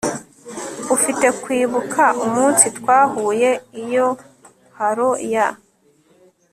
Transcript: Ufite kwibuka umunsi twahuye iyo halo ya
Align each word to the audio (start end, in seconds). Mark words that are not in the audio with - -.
Ufite 0.95 1.27
kwibuka 1.41 2.03
umunsi 2.25 2.65
twahuye 2.77 3.49
iyo 3.81 4.07
halo 4.77 5.09
ya 5.33 5.47